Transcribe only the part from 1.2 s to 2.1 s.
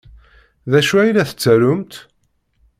tettarumt?